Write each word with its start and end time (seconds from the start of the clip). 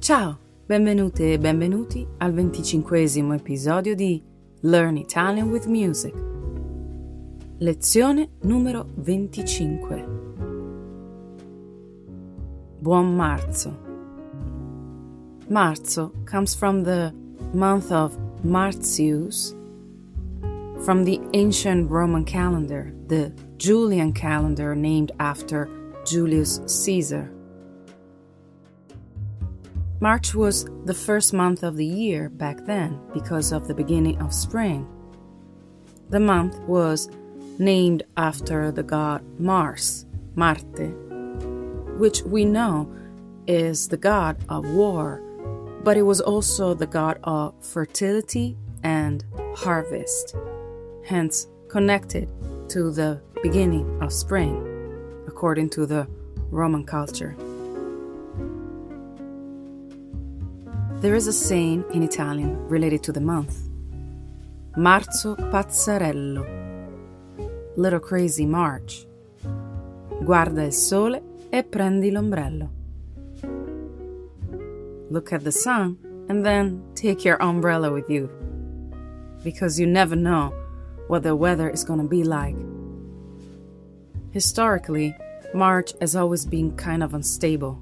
Ciao, 0.00 0.38
benvenute 0.64 1.34
e 1.34 1.38
benvenuti 1.38 2.06
al 2.20 2.32
venticinquesimo 2.32 3.34
episodio 3.34 3.94
di 3.94 4.24
Learn 4.60 4.96
Italian 4.96 5.50
with 5.50 5.66
Music. 5.66 6.14
Lezione 7.58 8.30
numero 8.44 8.86
25. 8.94 10.06
Buon 12.78 13.14
marzo. 13.14 13.78
Marzo 15.48 16.12
comes 16.24 16.54
from 16.54 16.82
the 16.82 17.12
month 17.52 17.90
of 17.90 18.16
Martius, 18.42 19.54
from 20.78 21.04
the 21.04 21.20
ancient 21.32 21.90
Roman 21.90 22.24
calendar, 22.24 22.90
the 23.06 23.30
Julian 23.58 24.14
calendar 24.14 24.74
named 24.74 25.12
after 25.18 25.68
Julius 26.06 26.62
Caesar. 26.64 27.30
March 30.00 30.34
was 30.34 30.66
the 30.86 30.94
first 30.94 31.34
month 31.34 31.62
of 31.62 31.76
the 31.76 31.84
year 31.84 32.30
back 32.30 32.64
then 32.64 32.98
because 33.12 33.52
of 33.52 33.68
the 33.68 33.74
beginning 33.74 34.18
of 34.22 34.32
spring. 34.32 34.88
The 36.08 36.20
month 36.20 36.58
was 36.60 37.10
named 37.58 38.04
after 38.16 38.72
the 38.72 38.82
god 38.82 39.22
Mars, 39.38 40.06
Marte, 40.34 40.94
which 41.98 42.22
we 42.22 42.46
know 42.46 42.90
is 43.46 43.88
the 43.88 43.98
god 43.98 44.38
of 44.48 44.66
war, 44.70 45.22
but 45.84 45.98
it 45.98 46.02
was 46.02 46.22
also 46.22 46.72
the 46.72 46.86
god 46.86 47.20
of 47.24 47.54
fertility 47.62 48.56
and 48.82 49.22
harvest, 49.54 50.34
hence 51.04 51.46
connected 51.68 52.26
to 52.70 52.90
the 52.90 53.20
beginning 53.42 54.02
of 54.02 54.14
spring, 54.14 54.64
according 55.26 55.68
to 55.68 55.84
the 55.84 56.08
Roman 56.50 56.86
culture. 56.86 57.36
There 61.00 61.14
is 61.14 61.26
a 61.26 61.32
saying 61.32 61.86
in 61.94 62.02
Italian 62.02 62.68
related 62.68 63.02
to 63.04 63.12
the 63.12 63.22
month 63.22 63.70
Marzo 64.76 65.34
pazzarello, 65.34 66.44
Little 67.74 68.00
Crazy 68.00 68.44
March. 68.44 69.06
Guarda 70.22 70.62
il 70.62 70.74
sole 70.74 71.22
e 71.48 71.62
prendi 71.62 72.12
l'ombrello. 72.12 72.68
Look 75.08 75.32
at 75.32 75.42
the 75.42 75.50
sun 75.50 75.96
and 76.28 76.44
then 76.44 76.82
take 76.94 77.24
your 77.24 77.42
umbrella 77.42 77.90
with 77.90 78.10
you. 78.10 78.28
Because 79.42 79.80
you 79.80 79.86
never 79.86 80.14
know 80.14 80.52
what 81.08 81.22
the 81.22 81.34
weather 81.34 81.70
is 81.70 81.82
going 81.82 82.00
to 82.00 82.06
be 82.06 82.24
like. 82.24 82.56
Historically, 84.32 85.16
March 85.54 85.94
has 85.98 86.14
always 86.14 86.44
been 86.44 86.76
kind 86.76 87.02
of 87.02 87.14
unstable 87.14 87.80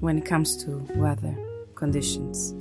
when 0.00 0.18
it 0.18 0.26
comes 0.26 0.62
to 0.62 0.86
weather 0.94 1.34
conditions. 1.74 2.54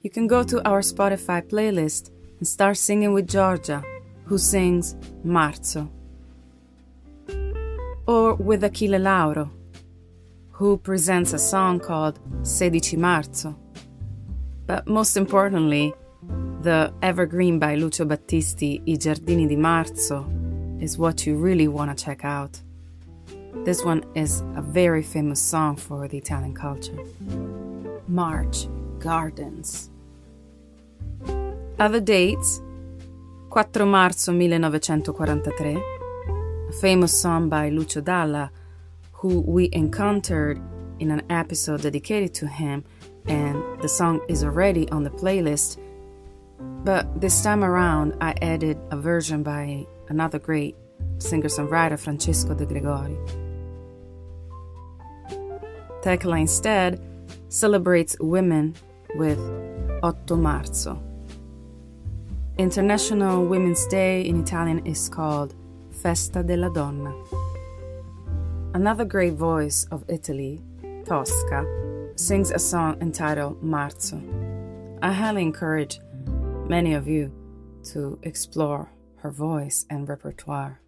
You 0.00 0.10
can 0.10 0.26
go 0.26 0.42
to 0.44 0.66
our 0.66 0.80
Spotify 0.80 1.42
playlist 1.42 2.10
and 2.38 2.48
start 2.48 2.78
singing 2.78 3.12
with 3.12 3.26
Giorgia, 3.26 3.84
who 4.24 4.38
sings 4.38 4.94
Marzo, 5.22 5.90
or 8.06 8.34
with 8.36 8.64
Achille 8.64 8.98
Lauro, 8.98 9.50
who 10.52 10.78
presents 10.78 11.34
a 11.34 11.38
song 11.38 11.78
called 11.78 12.18
Sedici 12.42 12.96
Marzo. 12.96 13.54
But 14.68 14.86
most 14.86 15.16
importantly, 15.16 15.94
the 16.60 16.92
evergreen 17.00 17.58
by 17.58 17.74
Lucio 17.76 18.04
Battisti, 18.04 18.82
I 18.86 18.98
Giardini 18.98 19.48
di 19.48 19.56
Marzo, 19.56 20.26
is 20.78 20.98
what 20.98 21.26
you 21.26 21.36
really 21.36 21.66
want 21.68 21.96
to 21.96 22.04
check 22.04 22.22
out. 22.22 22.60
This 23.64 23.82
one 23.82 24.04
is 24.14 24.42
a 24.56 24.60
very 24.60 25.02
famous 25.02 25.40
song 25.40 25.76
for 25.76 26.06
the 26.06 26.18
Italian 26.18 26.54
culture. 26.54 26.98
March 28.08 28.68
Gardens. 28.98 29.88
Other 31.78 32.00
dates 32.00 32.60
4 33.50 33.86
marzo 33.86 34.32
1943, 34.32 35.76
a 36.68 36.72
famous 36.78 37.18
song 37.18 37.48
by 37.48 37.70
Lucio 37.70 38.02
Dalla, 38.02 38.50
who 39.12 39.40
we 39.40 39.70
encountered 39.72 40.60
in 40.98 41.10
an 41.10 41.22
episode 41.30 41.80
dedicated 41.80 42.34
to 42.34 42.46
him 42.46 42.84
and 43.28 43.62
the 43.80 43.88
song 43.88 44.20
is 44.28 44.42
already 44.42 44.88
on 44.90 45.04
the 45.04 45.10
playlist. 45.10 45.78
But 46.84 47.20
this 47.20 47.42
time 47.42 47.62
around, 47.62 48.14
I 48.20 48.34
added 48.42 48.78
a 48.90 48.96
version 48.96 49.42
by 49.42 49.86
another 50.08 50.38
great 50.38 50.76
singer 51.18 51.48
songwriter, 51.48 51.98
Francesco 51.98 52.54
De 52.54 52.66
Gregori. 52.66 53.16
Tecla 56.02 56.38
instead 56.38 57.00
celebrates 57.48 58.16
women 58.20 58.74
with 59.16 59.38
8 60.04 60.36
Marzo. 60.36 61.02
International 62.56 63.44
Women's 63.44 63.86
Day 63.86 64.22
in 64.22 64.40
Italian 64.40 64.84
is 64.86 65.08
called 65.08 65.54
Festa 65.90 66.42
della 66.42 66.70
Donna. 66.70 67.14
Another 68.74 69.04
great 69.04 69.34
voice 69.34 69.86
of 69.90 70.04
Italy, 70.08 70.60
Tosca, 71.04 71.64
sings 72.18 72.50
a 72.50 72.58
song 72.58 73.00
entitled 73.00 73.62
Marzo. 73.62 74.20
I 75.00 75.12
highly 75.12 75.42
encourage 75.42 76.00
many 76.68 76.94
of 76.94 77.06
you 77.06 77.32
to 77.92 78.18
explore 78.22 78.90
her 79.18 79.30
voice 79.30 79.86
and 79.88 80.08
repertoire. 80.08 80.80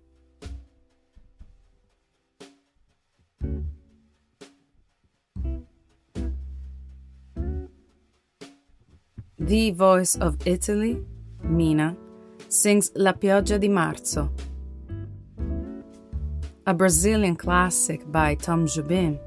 The 9.38 9.70
voice 9.70 10.16
of 10.16 10.36
Italy, 10.44 11.00
Mina, 11.44 11.96
sings 12.48 12.90
La 12.96 13.12
pioggia 13.12 13.58
di 13.58 13.68
marzo, 13.68 14.30
a 16.66 16.74
Brazilian 16.74 17.36
classic 17.36 18.10
by 18.10 18.34
Tom 18.34 18.66
Jobim 18.66 19.18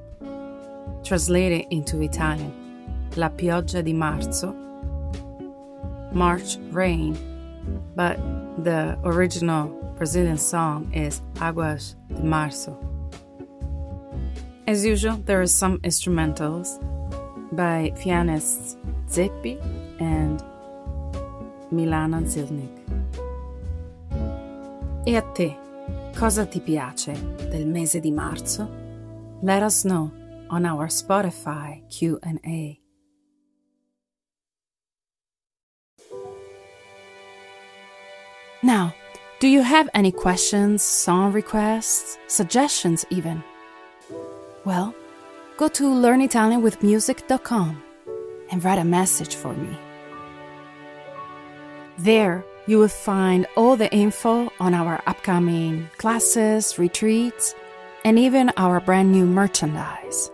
translated 1.03 1.67
into 1.69 2.01
Italian, 2.01 2.53
La 3.15 3.29
pioggia 3.29 3.83
di 3.83 3.93
marzo, 3.93 4.53
March 6.11 6.57
rain, 6.71 7.17
but 7.95 8.17
the 8.63 8.97
original 9.03 9.67
Brazilian 9.97 10.37
song 10.37 10.91
is 10.93 11.21
Águas 11.35 11.95
de 12.09 12.21
Março. 12.21 12.75
As 14.67 14.85
usual, 14.85 15.17
there 15.25 15.41
are 15.41 15.47
some 15.47 15.79
instrumentals 15.79 16.79
by 17.55 17.91
pianists 17.99 18.77
Zeppi 19.07 19.59
and 19.99 20.41
Milana 21.71 22.23
Zilnik. 22.23 22.79
E 25.05 25.15
a 25.15 25.21
te, 25.33 25.57
cosa 26.15 26.45
ti 26.45 26.61
piace 26.61 27.13
del 27.51 27.65
mese 27.65 27.99
di 27.99 28.11
marzo? 28.11 28.67
Let 29.41 29.61
us 29.61 29.83
know 29.83 30.11
on 30.53 30.67
our 30.67 30.87
Spotify 30.87 31.81
Q&A. 31.89 32.79
Now, 38.61 38.93
do 39.39 39.47
you 39.47 39.63
have 39.63 39.89
any 39.95 40.11
questions, 40.11 40.83
song 40.83 41.33
requests, 41.33 42.19
suggestions 42.27 43.03
even? 43.09 43.43
Well, 44.63 44.93
go 45.57 45.67
to 45.69 45.83
learnitalianwithmusic.com 45.85 47.83
and 48.51 48.63
write 48.63 48.77
a 48.77 48.85
message 48.85 49.35
for 49.35 49.53
me. 49.55 49.75
There, 51.97 52.45
you 52.67 52.77
will 52.77 52.87
find 52.87 53.47
all 53.57 53.75
the 53.75 53.91
info 53.91 54.53
on 54.59 54.75
our 54.75 55.01
upcoming 55.07 55.89
classes, 55.97 56.77
retreats, 56.77 57.55
and 58.05 58.19
even 58.19 58.51
our 58.57 58.79
brand 58.79 59.11
new 59.11 59.25
merchandise. 59.25 60.29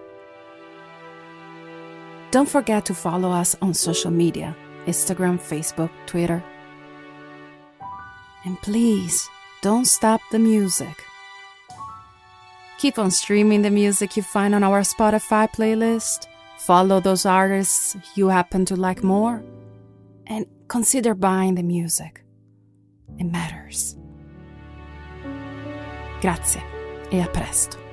Don't 2.32 2.48
forget 2.50 2.86
to 2.86 2.94
follow 2.94 3.32
us 3.32 3.56
on 3.62 3.74
social 3.74 4.12
media 4.12 4.56
Instagram, 4.86 5.40
Facebook, 5.40 5.90
Twitter. 6.06 6.44
And 8.46 8.60
please 8.62 9.30
don't 9.62 9.86
stop 9.86 10.22
the 10.32 10.40
music. 10.40 11.04
Keep 12.78 12.98
on 12.98 13.12
streaming 13.12 13.62
the 13.62 13.70
music 13.70 14.16
you 14.16 14.24
find 14.24 14.56
on 14.56 14.64
our 14.64 14.82
Spotify 14.82 15.52
playlist. 15.52 16.28
Follow 16.58 17.00
those 17.00 17.26
artists 17.26 17.98
you 18.16 18.30
happen 18.30 18.64
to 18.66 18.76
like 18.76 19.04
more. 19.04 19.44
And 20.28 20.46
consider 20.68 21.14
buying 21.14 21.56
the 21.56 21.64
music. 21.64 22.24
It 23.18 23.26
matters. 23.26 23.98
Grazie 26.22 26.64
e 27.12 27.20
a 27.20 27.28
presto. 27.28 27.89